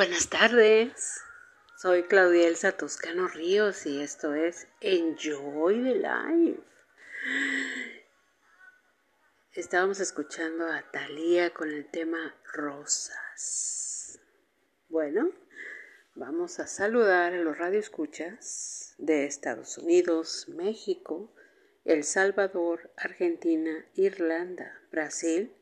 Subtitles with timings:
[0.00, 1.20] Buenas tardes,
[1.76, 6.62] soy Claudia Elsa Toscano Ríos y esto es Enjoy the Life.
[9.52, 14.18] Estábamos escuchando a Thalía con el tema Rosas.
[14.88, 15.32] Bueno,
[16.14, 21.34] vamos a saludar a los radioescuchas de Estados Unidos, México,
[21.84, 25.54] El Salvador, Argentina, Irlanda, Brasil,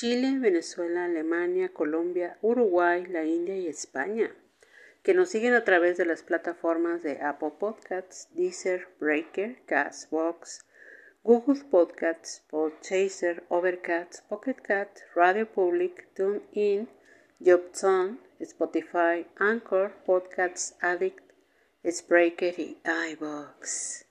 [0.00, 4.34] Chile, Venezuela, Alemania, Colombia, Uruguay, la India y España,
[5.02, 10.64] que nos siguen a través de las plataformas de Apple Podcasts, Deezer, Breaker, Castbox,
[11.22, 16.88] Google Podcasts, Podchaser, Overcast, Pocketcat, Radio Public, TuneIn,
[17.38, 21.30] Jobson, Spotify, Anchor, Podcasts Addict,
[21.84, 22.78] Spreaker y
[23.12, 24.06] iBox.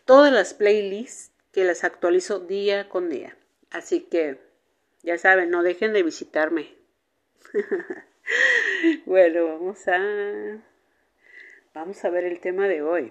[0.05, 3.35] todas las playlists que las actualizo día con día.
[3.71, 4.39] Así que,
[5.03, 6.77] ya saben, no dejen de visitarme.
[9.07, 10.63] bueno, vamos a
[11.73, 13.11] vamos a ver el tema de hoy.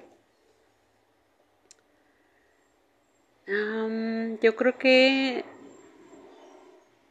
[3.47, 5.43] yo creo que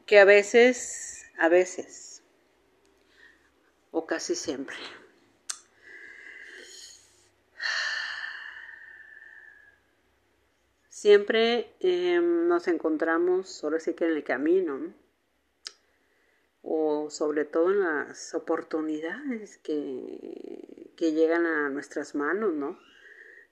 [0.07, 2.23] que a veces, a veces
[3.91, 4.77] o casi siempre
[11.05, 14.95] siempre em, nos encontramos, ahora sí que en el camino,
[16.63, 22.79] o sobre todo en las oportunidades que, que llegan a nuestras manos, ¿no?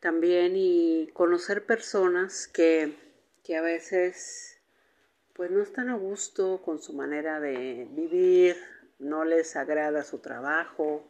[0.01, 2.97] También y conocer personas que,
[3.45, 4.59] que a veces
[5.35, 8.57] pues no están a gusto con su manera de vivir,
[8.99, 11.07] no les agrada su trabajo,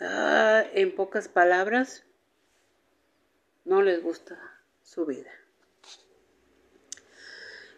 [0.00, 2.04] ah, en pocas palabras,
[3.64, 4.55] no les gusta
[4.86, 5.30] su vida.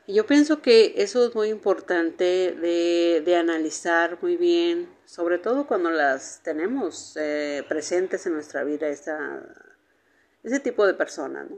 [0.07, 5.91] Y yo pienso que eso es muy importante de, analizar muy bien, sobre todo cuando
[5.91, 11.49] las tenemos eh, presentes en nuestra vida, ese tipo de personas.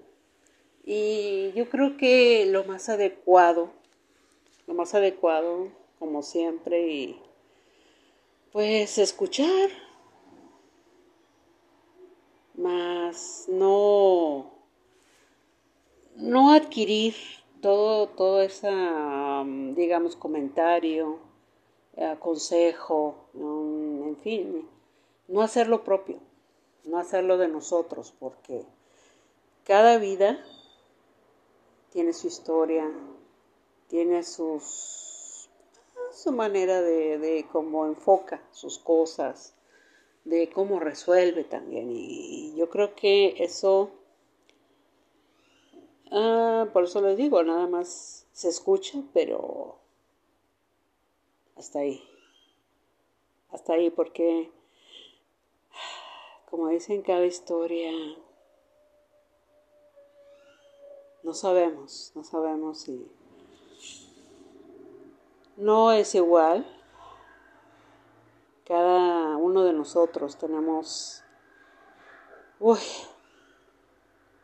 [0.85, 3.73] Y yo creo que lo más adecuado,
[4.67, 7.23] lo más adecuado, como siempre, y
[8.52, 9.70] pues escuchar,
[12.55, 14.60] más no
[16.21, 17.15] no adquirir
[17.61, 21.19] todo, todo ese, mm, digamos, comentario,
[21.97, 24.69] eh, consejo, en fin,
[25.29, 26.19] no hacer lo propio,
[26.85, 28.65] no hacerlo de nosotros, porque
[29.65, 30.45] cada vida
[31.91, 32.91] tiene su historia,
[33.89, 35.49] tiene sus,
[36.13, 39.55] su manera de, de cómo enfoca sus cosas,
[40.25, 41.91] de cómo resuelve también.
[41.91, 43.91] Y yo creo que eso
[46.11, 49.77] Ah, por eso les digo, nada más se escucha, pero
[51.57, 52.03] hasta ahí.
[53.51, 54.51] Hasta ahí, porque,
[56.51, 57.93] como dicen cada historia,
[61.23, 63.07] no sabemos, no sabemos si
[65.57, 66.67] no es igual.
[68.65, 71.23] Cada uno de nosotros tenemos
[72.61, 72.79] uy,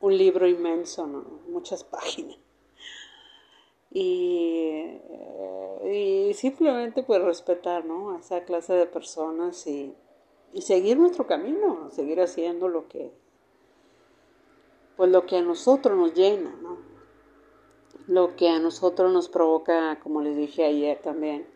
[0.06, 1.06] un libro inmenso,
[1.48, 2.38] muchas páginas.
[3.90, 5.00] Y,
[5.84, 8.12] y, simplemente pues respetar ¿no?
[8.12, 9.94] a esa clase de personas y,
[10.52, 13.10] y, seguir nuestro camino, seguir haciendo lo que
[14.96, 16.78] pues lo que a nosotros nos llena, ¿no?
[18.06, 21.46] lo que a nosotros nos provoca, como les dije ayer también,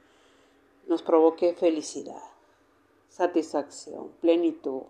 [0.87, 2.23] nos provoque felicidad,
[3.09, 4.83] satisfacción, plenitud,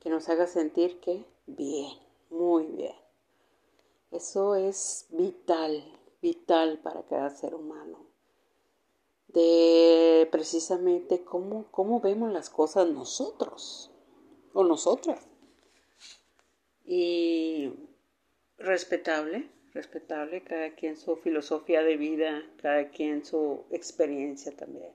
[0.00, 2.03] que nos haga sentir que bien.
[2.34, 2.96] Muy bien.
[4.10, 5.84] Eso es vital,
[6.20, 8.06] vital para cada ser humano.
[9.28, 13.92] De precisamente cómo, cómo vemos las cosas nosotros
[14.52, 15.24] o nosotras.
[16.84, 17.72] Y
[18.58, 24.90] respetable, respetable, cada quien su filosofía de vida, cada quien su experiencia también.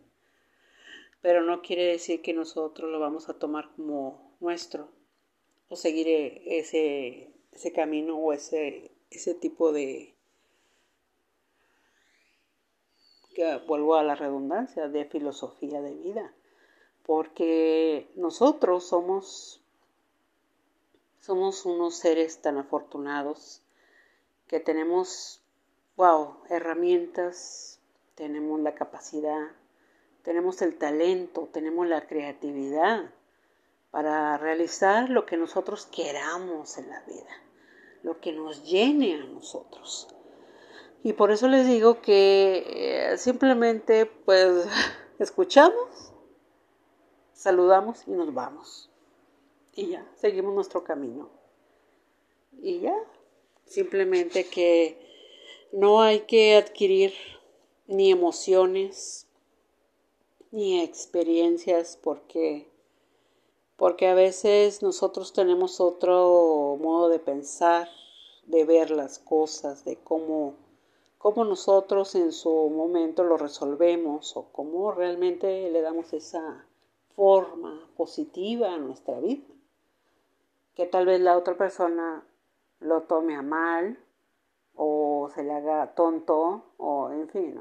[1.22, 4.99] Pero no quiere decir que nosotros lo vamos a tomar como nuestro
[5.70, 6.08] o seguir
[6.46, 10.16] ese, ese camino o ese, ese tipo de,
[13.36, 16.34] que vuelvo a la redundancia, de filosofía de vida,
[17.06, 19.62] porque nosotros somos,
[21.20, 23.62] somos unos seres tan afortunados
[24.48, 25.44] que tenemos,
[25.96, 27.80] wow, herramientas,
[28.16, 29.52] tenemos la capacidad,
[30.24, 33.14] tenemos el talento, tenemos la creatividad
[33.92, 37.44] para realizar lo que nosotros queramos en la vida,
[38.04, 40.08] lo que nos llene a nosotros.
[41.04, 44.68] Y por eso les digo que eh, simplemente pues
[45.20, 46.14] escuchamos,
[47.34, 48.90] saludamos y nos vamos.
[49.74, 51.30] Y ya, seguimos nuestro camino.
[52.62, 52.96] Y ya,
[53.66, 55.00] simplemente que
[55.72, 57.14] no hay que adquirir
[57.88, 59.28] ni emociones
[60.52, 62.68] ni experiencias porque
[63.80, 67.88] porque a veces nosotros tenemos otro modo de pensar,
[68.46, 70.54] de ver las cosas, de cómo
[71.20, 76.66] cómo nosotros en su momento lo resolvemos o cómo realmente le damos esa
[77.16, 79.46] forma positiva a nuestra vida.
[80.76, 82.26] Que tal vez la otra persona
[82.80, 84.00] lo tome a mal
[84.76, 87.60] o se le haga tonto o en fin.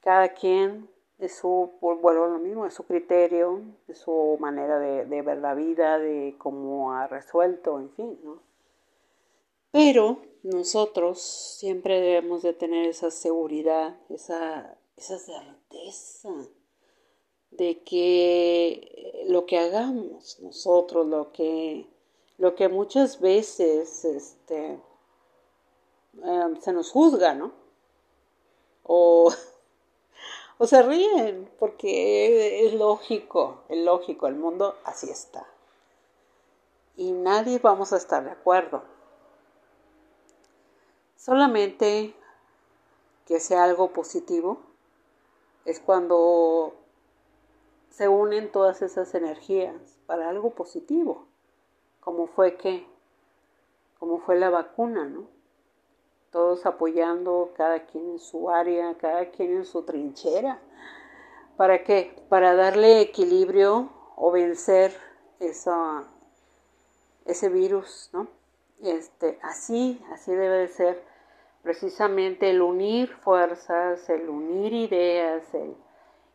[0.00, 0.88] Cada quien
[1.18, 5.54] es su, a lo mismo, es su criterio, es su manera de, de ver la
[5.54, 8.40] vida, de cómo ha resuelto, en fin, ¿no?
[9.70, 16.30] Pero nosotros siempre debemos de tener esa seguridad, esa, esa certeza
[17.50, 21.86] de que lo que hagamos nosotros, lo que,
[22.38, 24.78] lo que muchas veces este,
[26.22, 27.52] em, se nos juzga, ¿no?
[28.84, 29.32] O,
[30.58, 35.46] o se ríen, porque es lógico, es lógico, el mundo así está.
[36.96, 38.82] Y nadie vamos a estar de acuerdo.
[41.16, 42.14] Solamente
[43.26, 44.58] que sea algo positivo
[45.64, 46.74] es cuando
[47.90, 49.74] se unen todas esas energías
[50.06, 51.26] para algo positivo,
[52.00, 52.86] como fue que,
[53.98, 55.37] como fue la vacuna, ¿no?
[56.30, 60.60] Todos apoyando, cada quien en su área, cada quien en su trinchera.
[61.56, 62.14] ¿Para qué?
[62.28, 64.92] Para darle equilibrio o vencer
[65.40, 66.04] esa,
[67.24, 68.28] ese virus, ¿no?
[68.82, 71.02] Este, así, así debe de ser
[71.62, 75.44] precisamente el unir fuerzas, el unir ideas,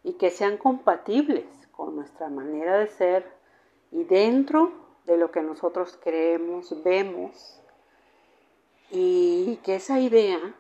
[0.04, 3.26] y que sean compatibles con nuestra manera de ser
[3.92, 4.72] y dentro
[5.06, 7.62] de lo que nosotros creemos, vemos,
[8.96, 10.54] y que esa idea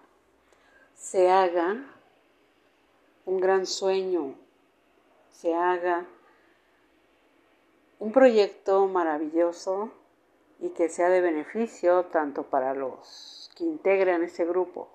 [0.95, 1.85] se haga
[3.27, 4.33] un gran sueño,
[5.31, 6.07] se haga
[7.99, 9.91] un proyecto maravilloso
[10.59, 14.89] y que sea de beneficio tanto para los que integran ese grupo,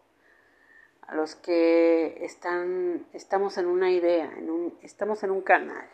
[1.03, 5.89] a los que están, estamos en una idea, en un, estamos en un canal.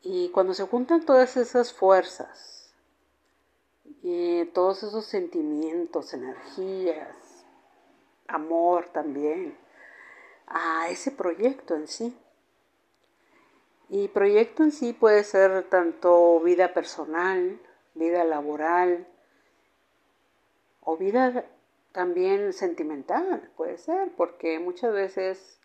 [0.00, 2.61] Y cuando se juntan todas esas fuerzas
[4.02, 7.16] y todos esos sentimientos, energías,
[8.26, 9.56] amor también,
[10.46, 12.16] a ese proyecto en sí.
[13.88, 17.60] Y proyecto en sí puede ser tanto vida personal,
[17.94, 19.06] vida laboral
[20.80, 21.44] o vida
[21.92, 25.60] también sentimental, puede ser, porque muchas veces,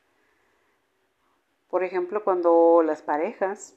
[1.70, 3.76] por ejemplo, cuando las parejas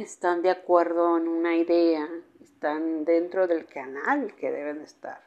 [0.00, 2.08] están de acuerdo en una idea,
[2.40, 5.20] están dentro del canal que deben estar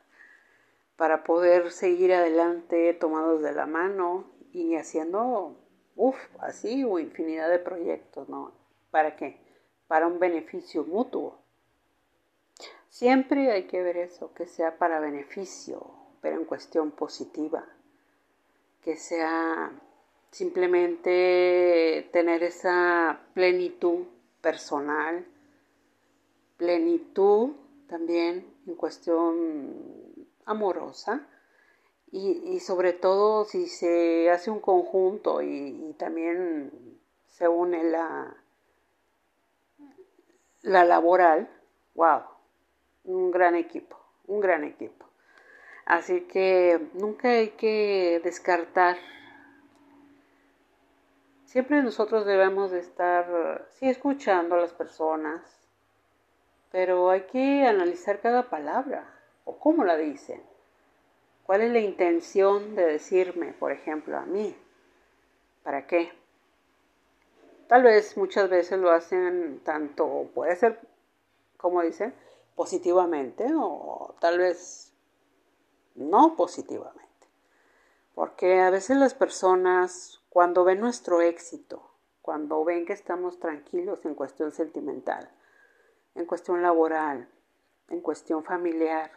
[0.96, 5.56] para poder seguir adelante tomados de la mano y haciendo,
[5.96, 8.54] uff, así o infinidad de proyectos, ¿no?
[8.92, 9.38] ¿Para qué?
[9.88, 11.38] Para un beneficio mutuo.
[12.90, 15.92] Siempre hay que ver eso, que sea para beneficio,
[16.22, 17.66] pero en cuestión positiva,
[18.82, 19.72] que sea
[20.32, 24.06] simplemente tener esa plenitud
[24.46, 25.26] personal,
[26.56, 27.54] plenitud
[27.90, 29.74] también en cuestión
[30.46, 31.28] amorosa
[32.12, 36.72] y, sobre todo si se hace un conjunto y, y también
[37.26, 38.38] se une la,
[40.62, 41.50] la laboral,
[41.96, 42.22] wow,
[43.06, 43.98] un gran equipo,
[44.28, 45.08] un gran equipo.
[45.86, 48.96] Así que nunca hay que descartar.
[51.56, 55.42] Siempre nosotros debemos de estar, sí, escuchando a las personas,
[56.70, 59.10] pero hay que analizar cada palabra
[59.46, 60.44] o cómo la dicen.
[61.46, 64.54] ¿Cuál es la intención de decirme, por ejemplo, a mí?
[65.64, 66.12] ¿Para qué?
[67.70, 70.78] Tal vez muchas veces lo hacen tanto, puede ser,
[71.56, 72.14] como dicen,
[72.56, 74.92] positivamente o tal vez
[75.96, 77.30] no positivamente.
[78.14, 84.16] Porque a veces las personas cuando ven nuestro éxito, cuando ven que estamos tranquilos en
[84.16, 85.32] cuestión sentimental,
[86.14, 87.30] en cuestión laboral,
[87.88, 89.14] en cuestión familiar,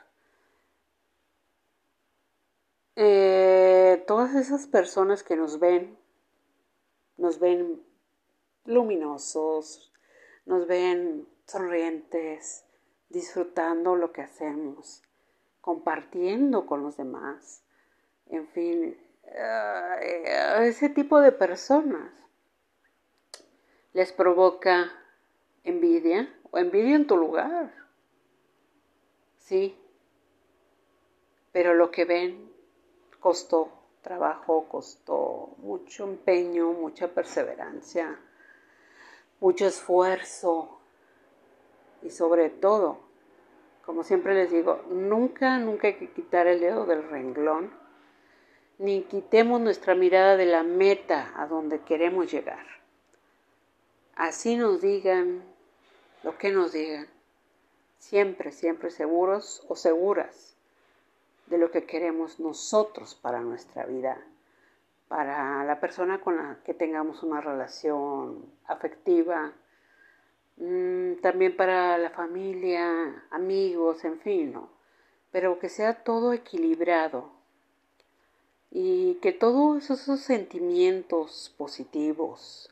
[2.95, 5.99] eh, todas esas personas que nos ven,
[7.17, 7.85] nos ven
[8.65, 9.93] luminosos,
[10.47, 12.65] nos ven sonrientes,
[13.09, 15.03] disfrutando lo que hacemos,
[15.61, 17.65] compartiendo con los demás,
[18.27, 22.13] en fin, uh, ese tipo de personas
[23.93, 24.93] les provoca
[25.65, 27.73] envidia o envidia en tu lugar,
[29.39, 29.77] sí,
[31.53, 32.53] pero lo que ven
[33.21, 38.19] costó trabajo, costó mucho empeño, mucha perseverancia,
[39.41, 40.79] mucho esfuerzo,
[42.03, 42.99] y sobre todo,
[43.85, 47.73] como siempre les digo, nunca, nunca hay que quitar el dedo del renglón
[48.79, 52.65] ni quitemos nuestra mirada de la meta a donde queremos llegar.
[54.15, 55.43] Así nos digan
[56.23, 57.09] lo que nos digan,
[57.99, 60.57] siempre, siempre seguros o seguras
[61.47, 64.19] de lo que queremos nosotros para nuestra vida,
[65.09, 69.53] para la persona con la que tengamos una relación afectiva,
[70.57, 74.69] mm, también para la familia, amigos, en fin, ¿no?
[75.31, 77.38] pero que sea todo equilibrado
[78.71, 82.71] y que todos esos sentimientos positivos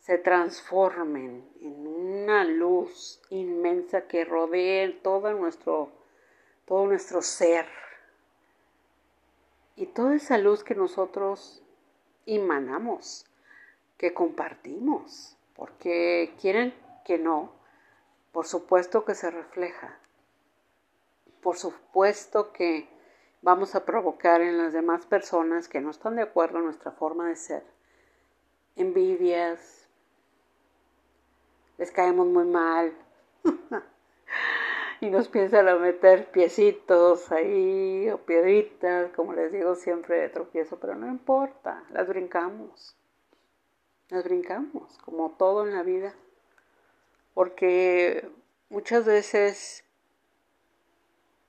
[0.00, 5.90] se transformen en una luz inmensa que rodee todo nuestro,
[6.64, 7.66] todo nuestro ser.
[9.74, 11.62] Y toda esa luz que nosotros
[12.24, 13.26] emanamos,
[13.98, 16.72] que compartimos, porque quieren
[17.04, 17.52] que no,
[18.32, 19.98] por supuesto que se refleja,
[21.42, 22.88] por supuesto que
[23.46, 27.28] vamos a provocar en las demás personas que no están de acuerdo en nuestra forma
[27.28, 27.62] de ser.
[28.74, 29.88] Envidias,
[31.78, 32.92] les caemos muy mal
[35.00, 40.80] y nos piensan a meter piecitos ahí o piedritas, como les digo siempre de tropiezo,
[40.80, 42.96] pero no importa, las brincamos,
[44.08, 46.16] las brincamos, como todo en la vida,
[47.32, 48.28] porque
[48.70, 49.84] muchas veces,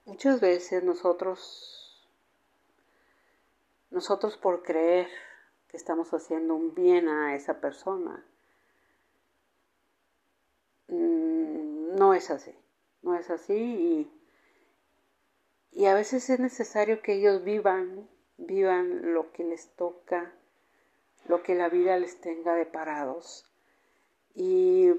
[0.05, 1.76] muchas veces nosotros
[3.91, 5.07] nosotros por creer
[5.67, 8.25] que estamos haciendo un bien a esa persona,
[10.87, 12.55] mm, no es así,
[13.01, 14.11] no es así y,
[15.71, 20.33] y a veces es necesario que ellos vivan, vivan lo que les toca,
[21.27, 23.45] lo que la vida les tenga deparados
[24.33, 24.91] y,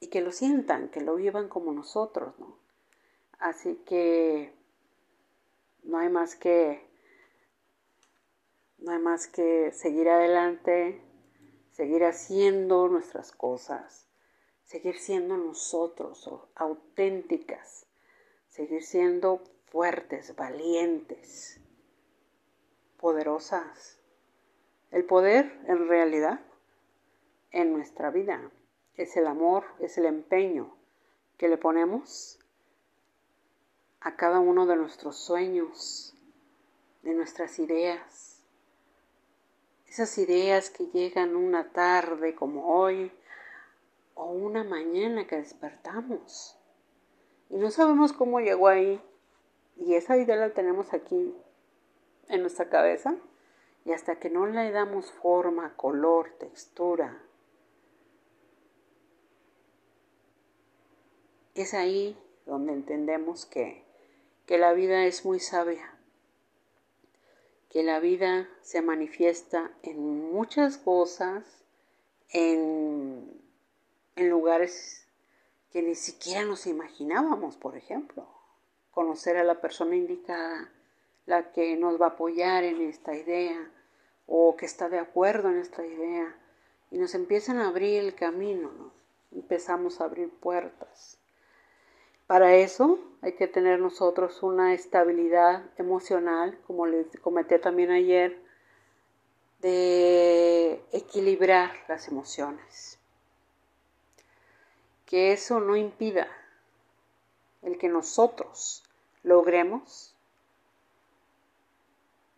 [0.00, 2.58] y que lo sientan, que lo vivan como nosotros, ¿no?
[3.38, 4.52] Así que
[5.82, 6.93] no hay más que
[8.84, 11.00] no hay más que seguir adelante,
[11.72, 14.06] seguir haciendo nuestras cosas,
[14.62, 17.86] seguir siendo nosotros auténticas,
[18.48, 21.62] seguir siendo fuertes, valientes,
[22.98, 23.98] poderosas.
[24.90, 26.40] El poder en realidad
[27.52, 28.50] en nuestra vida
[28.98, 30.76] es el amor, es el empeño
[31.38, 32.38] que le ponemos
[34.00, 36.14] a cada uno de nuestros sueños,
[37.02, 38.33] de nuestras ideas,
[39.94, 43.12] esas ideas que llegan una tarde como hoy
[44.16, 46.58] o una mañana que despertamos.
[47.48, 49.00] Y no sabemos cómo llegó ahí.
[49.76, 51.32] Y esa idea la tenemos aquí
[52.28, 53.14] en nuestra cabeza.
[53.84, 57.22] Y hasta que no le damos forma, color, textura,
[61.54, 63.84] es ahí donde entendemos que,
[64.46, 65.93] que la vida es muy sabia
[67.74, 71.64] que la vida se manifiesta en muchas cosas,
[72.28, 73.42] en,
[74.14, 75.08] en lugares
[75.72, 78.28] que ni siquiera nos imaginábamos, por ejemplo.
[78.92, 80.70] Conocer a la persona indicada,
[81.26, 83.68] la que nos va a apoyar en esta idea
[84.28, 86.32] o que está de acuerdo en esta idea.
[86.92, 88.92] Y nos empiezan a abrir el camino, ¿no?
[89.32, 91.18] empezamos a abrir puertas.
[92.26, 98.42] Para eso hay que tener nosotros una estabilidad emocional, como les comenté también ayer,
[99.60, 102.98] de equilibrar las emociones.
[105.04, 106.28] Que eso no impida
[107.60, 108.84] el que nosotros
[109.22, 110.14] logremos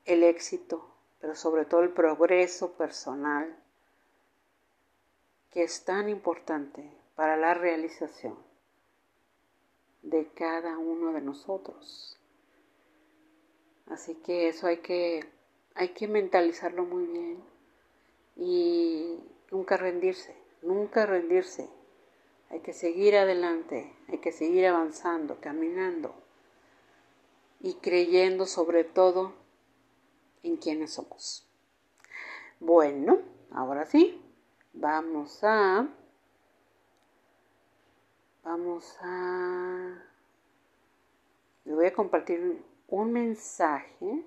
[0.05, 0.89] el éxito,
[1.21, 3.57] pero sobre todo el progreso personal,
[5.51, 8.46] que es tan importante para la realización
[10.07, 12.17] de cada uno de nosotros.
[13.89, 15.29] Así que eso hay que,
[15.75, 17.45] hay que mentalizarlo muy bien
[18.37, 19.19] y
[19.51, 21.69] nunca rendirse, nunca rendirse.
[22.51, 26.15] Hay que seguir adelante, hay que seguir avanzando, caminando
[27.61, 29.33] y creyendo sobre todo
[30.45, 31.49] en quienes somos.
[32.61, 33.19] Bueno,
[33.51, 34.23] ahora sí,
[34.73, 35.89] vamos a
[38.47, 40.03] vamos a...
[41.65, 44.25] Le voy a compartir un mensaje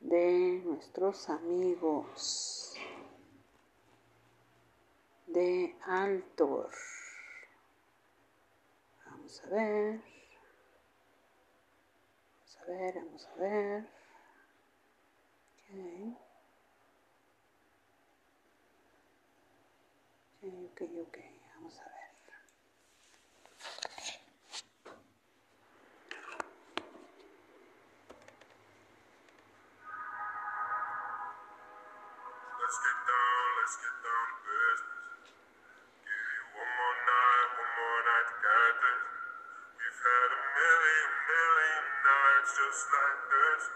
[0.00, 2.74] de nuestros amigos
[5.28, 6.70] de Altor.
[9.06, 10.00] Vamos a ver.
[12.34, 13.88] Vamos a ver, vamos a ver.
[15.68, 16.16] Ok.
[20.42, 21.29] Ok, ok, ok.
[42.70, 43.66] Just like this.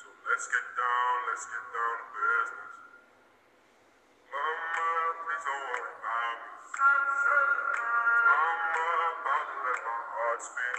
[0.00, 2.72] So let's get down, let's get down to business.
[4.32, 4.88] Mama,
[5.20, 6.48] please don't worry about me.
[8.32, 8.80] Mama,
[9.12, 10.72] about to let my heart speak.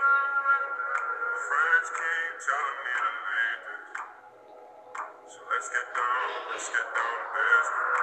[1.38, 3.94] Friends keep telling me to leave this.
[5.30, 7.94] So let's get down, let's get down to business.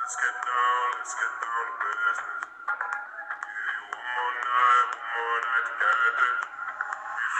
[0.00, 2.40] Let's get down, let's get down to business.
[2.56, 6.40] You one more night, one more night to get this.
[6.56, 6.67] We've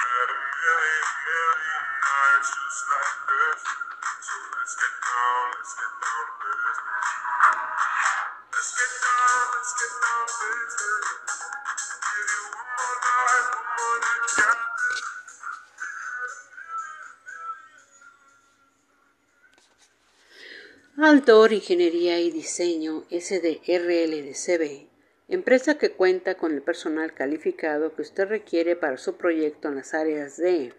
[0.08, 3.60] had a million, million nights just like this.
[4.24, 7.08] So let's get down, let's get down to business.
[8.48, 11.28] Let's get down, let's get down to business.
[12.08, 15.04] Give you one more night, one more night to get this.
[20.98, 24.88] Altor Ingeniería y Diseño SDRLDCB,
[25.28, 29.94] empresa que cuenta con el personal calificado que usted requiere para su proyecto en las
[29.94, 30.72] áreas de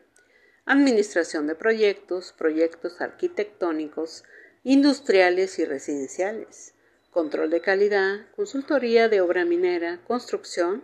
[0.65, 4.23] administración de proyectos, proyectos arquitectónicos,
[4.63, 6.73] industriales y residenciales,
[7.11, 10.83] control de calidad, consultoría de obra minera, construcción,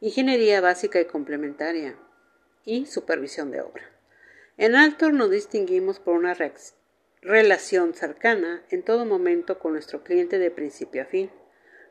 [0.00, 1.96] ingeniería básica y complementaria
[2.64, 3.90] y supervisión de obra.
[4.56, 6.36] En Altor nos distinguimos por una
[7.22, 11.30] relación cercana en todo momento con nuestro cliente de principio a fin.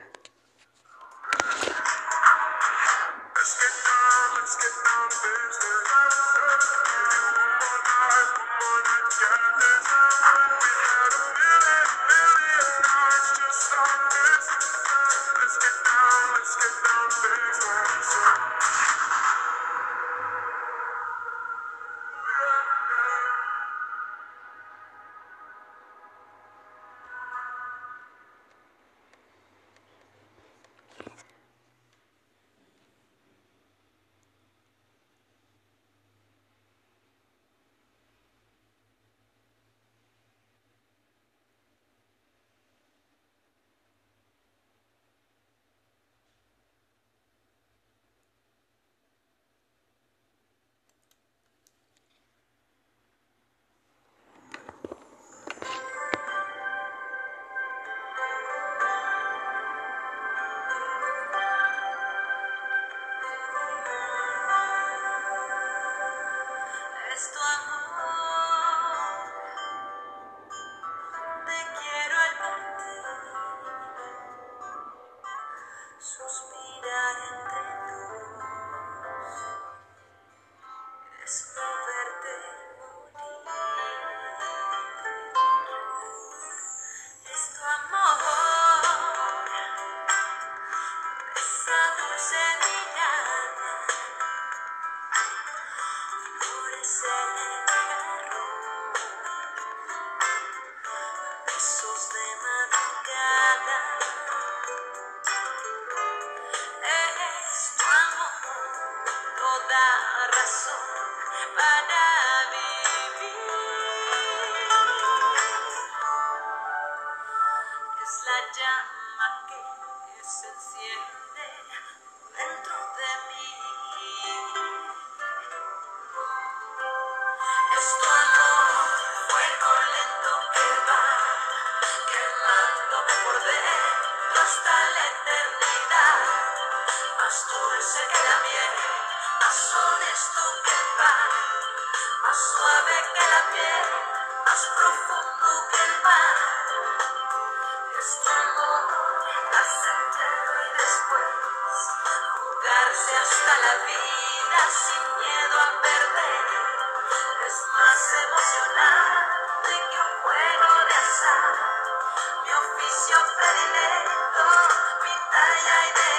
[165.64, 166.11] Mi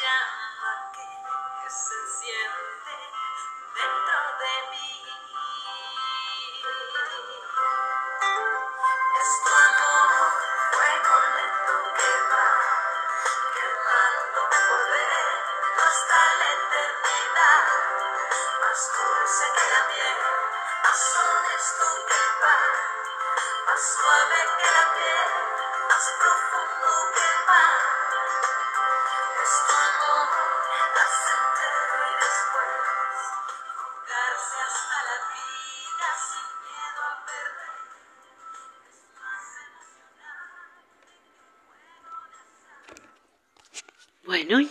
[0.00, 0.39] down.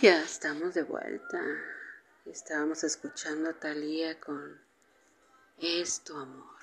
[0.00, 1.42] Ya estamos de vuelta.
[2.24, 4.58] Estábamos escuchando a Thalía con
[5.58, 6.56] Es tu amor.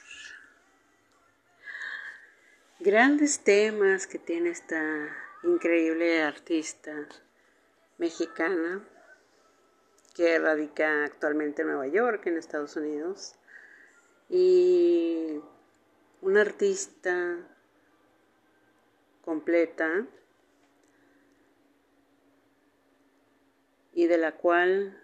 [2.79, 7.07] Grandes temas que tiene esta increíble artista
[7.99, 8.83] mexicana
[10.15, 13.35] que radica actualmente en Nueva York, en Estados Unidos.
[14.29, 15.39] Y
[16.21, 17.37] una artista
[19.23, 20.07] completa
[23.97, 24.95] y de la cual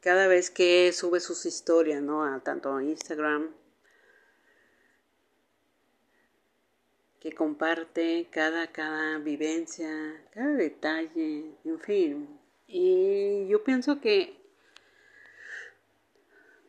[0.00, 2.24] cada vez que sube sus historias, ¿no?
[2.24, 3.54] A tanto a Instagram,
[7.20, 9.90] que comparte cada, cada vivencia,
[10.32, 12.40] cada detalle, en fin.
[12.66, 14.40] Y yo pienso que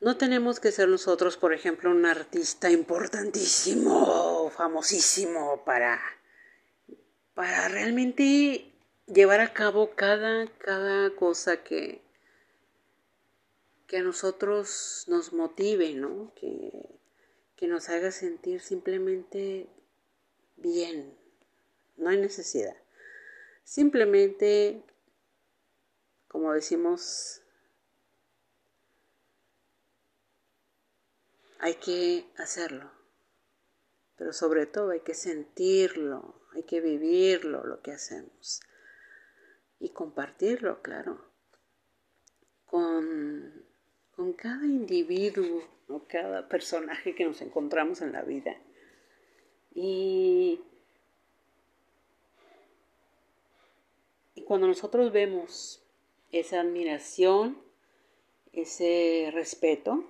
[0.02, 6.02] no tenemos que ser nosotros, por ejemplo, un artista importantísimo, famosísimo para,
[7.40, 8.70] para realmente
[9.08, 12.02] llevar a cabo cada, cada cosa que,
[13.88, 16.34] que a nosotros nos motive, ¿no?
[16.36, 17.00] Que,
[17.56, 19.70] que nos haga sentir simplemente
[20.58, 21.18] bien.
[21.96, 22.76] No hay necesidad.
[23.64, 24.84] Simplemente,
[26.28, 27.42] como decimos,
[31.58, 32.92] hay que hacerlo.
[34.18, 38.62] Pero sobre todo hay que sentirlo, hay que vivirlo lo que hacemos.
[39.80, 41.22] Y compartirlo, claro,
[42.66, 43.66] con,
[44.16, 48.56] con cada individuo o cada personaje que nos encontramos en la vida.
[49.74, 50.60] Y,
[54.36, 55.82] y cuando nosotros vemos
[56.32, 57.58] esa admiración,
[58.52, 60.04] ese respeto,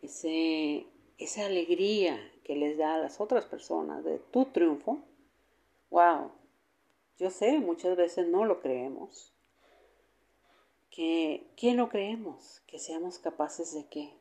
[0.00, 0.86] ese,
[1.18, 5.04] esa alegría que les da a las otras personas de tu triunfo,
[5.92, 6.32] wow,
[7.18, 9.30] yo sé, muchas veces no lo creemos.
[10.90, 12.62] Que, ¿Qué no creemos?
[12.66, 14.14] Que seamos capaces de qué?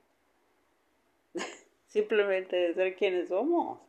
[1.88, 3.80] Simplemente de ser quienes somos.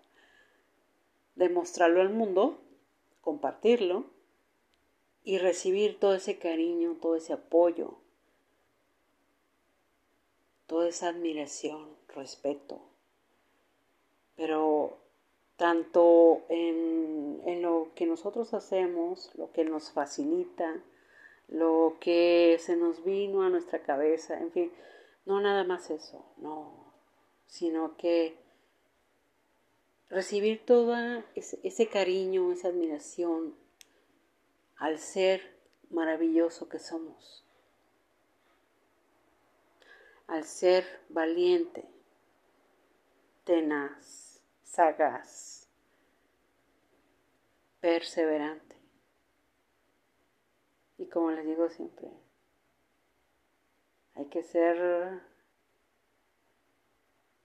[1.34, 2.60] Demostrarlo al mundo,
[3.20, 4.06] compartirlo
[5.24, 7.98] y recibir todo ese cariño, todo ese apoyo,
[10.66, 12.80] toda esa admiración, respeto.
[14.36, 15.01] Pero
[15.62, 20.82] tanto en, en, lo que nosotros hacemos, lo que nos facilita,
[21.46, 24.72] lo que se nos vino a nuestra cabeza, en fin,
[25.24, 26.92] no nada más eso, no,
[27.46, 28.34] sino que
[30.10, 30.96] recibir todo
[31.36, 33.54] ese, ese cariño, esa admiración
[34.78, 35.42] al ser
[35.90, 37.44] maravilloso que somos
[40.32, 41.84] al ser valiente,
[43.44, 44.31] tenaz,
[44.72, 45.68] sagaz,
[47.80, 48.74] perseverante.
[50.96, 52.08] Y como les digo siempre,
[54.14, 55.20] hay que ser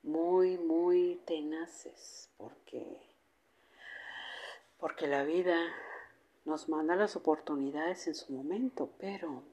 [0.03, 2.97] muy, muy tenaces porque,
[4.79, 5.57] porque la vida
[6.45, 9.43] nos manda las oportunidades en su momento, pero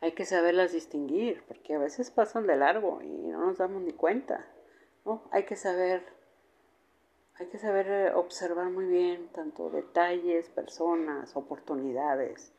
[0.00, 3.92] hay que saberlas distinguir, porque a veces pasan de largo y no nos damos ni
[3.92, 4.50] cuenta.
[5.30, 6.04] Hay que saber,
[7.34, 12.52] hay que saber eh, observar muy bien tanto detalles, personas, oportunidades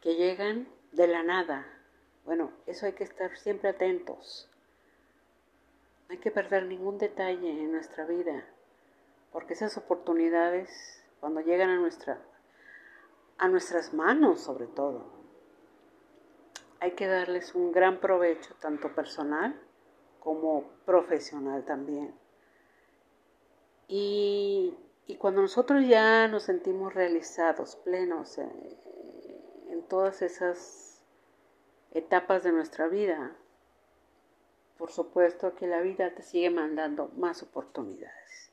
[0.00, 1.66] que llegan de la nada.
[2.24, 4.50] Bueno, eso hay que estar siempre atentos
[6.08, 8.44] No hay que perder ningún detalle en nuestra vida,
[9.30, 12.20] porque esas oportunidades, cuando llegan a, nuestra,
[13.38, 15.12] a nuestras manos sobre todo,
[16.80, 19.63] hay que darles un gran provecho, tanto personal
[20.24, 22.14] como profesional también.
[23.86, 24.76] Y,
[25.18, 31.00] cuando nosotros ya nos sentimos realizados, plenos en todas esas
[31.92, 33.36] etapas de nuestra vida,
[34.76, 38.50] por supuesto que la vida te sigue mandando más oportunidades,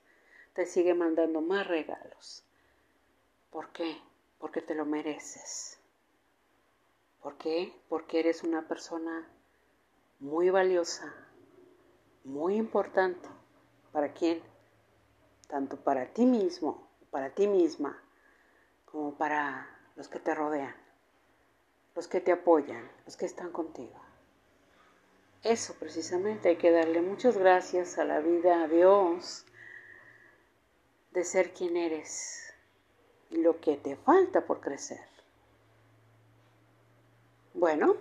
[0.54, 2.46] te sigue mandando más regalos.
[3.50, 3.98] ¿Por qué?
[4.38, 5.80] Porque te lo mereces.
[7.22, 7.74] ¿Por qué?
[7.90, 9.28] Porque eres una persona
[10.20, 11.14] muy valiosa,
[12.24, 13.28] muy importante.
[13.92, 14.42] ¿Para quién?
[15.48, 18.02] Tanto para ti mismo, para ti misma,
[18.86, 20.76] como para los que te rodean,
[21.96, 24.00] los que te apoyan, los que están contigo.
[25.44, 29.46] Eso precisamente hay que darle muchas gracias a la vida, a Dios,
[31.12, 32.54] de ser quien eres
[33.30, 35.02] y lo que te falta por crecer.
[37.54, 37.96] Bueno,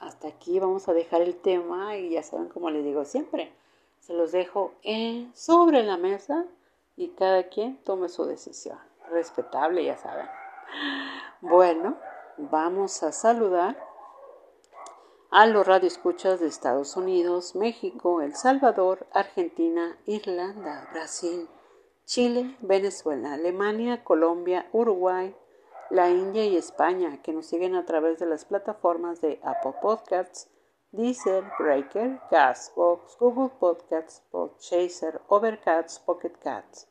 [0.00, 3.52] hasta aquí vamos a dejar el tema y ya saben como les digo siempre,
[4.02, 6.44] se los dejo en, sobre la mesa
[6.96, 8.78] y cada quien tome su decisión.
[9.10, 10.26] Respetable, ya saben.
[11.40, 11.96] Bueno,
[12.36, 13.76] vamos a saludar
[15.30, 21.48] a los radioescuchas de Estados Unidos, México, El Salvador, Argentina, Irlanda, Brasil,
[22.04, 25.34] Chile, Venezuela, Alemania, Colombia, Uruguay,
[25.90, 30.50] la India y España, que nos siguen a través de las plataformas de Apple Podcasts,
[30.94, 36.86] Deezer, Breaker, Gasbox, Google Podcasts, Podchaser, Overcast, Pocket Cats,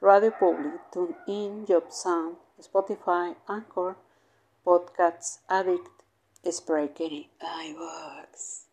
[0.00, 3.96] Radio Public, TuneIn, JobSound, Spotify, Anchor,
[4.64, 6.04] Podcasts Addict,
[6.44, 8.68] Spreaker y iVoox.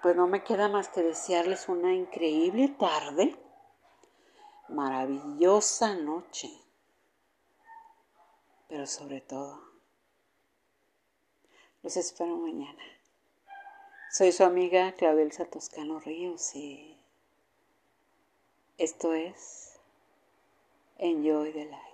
[0.00, 3.36] Pues no me queda más que desearles una increíble tarde,
[4.70, 6.50] maravillosa noche,
[8.66, 9.60] pero sobre todo,
[11.82, 12.82] los espero mañana.
[14.12, 16.96] Soy su amiga Claudelsa Toscano Ríos y
[18.76, 19.78] esto es
[20.98, 21.89] Enjoy the Life.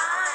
[0.00, 0.27] I